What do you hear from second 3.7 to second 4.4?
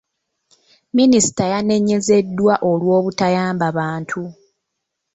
bantu.